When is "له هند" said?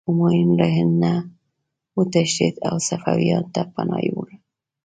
0.59-0.93